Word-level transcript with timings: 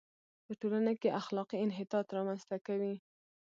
په 0.45 0.53
ټولنه 0.59 0.91
کې 1.01 1.15
اخلاقي 1.21 1.57
انحطاط 1.61 2.07
را 2.15 2.21
منځ 2.27 2.41
ته 2.49 2.57
کوي. 2.67 2.95